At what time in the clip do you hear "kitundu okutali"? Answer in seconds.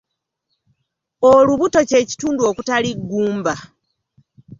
2.09-2.89